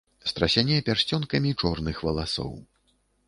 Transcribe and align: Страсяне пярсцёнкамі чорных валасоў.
Страсяне 0.29 0.77
пярсцёнкамі 0.87 1.51
чорных 1.63 2.01
валасоў. 2.09 2.53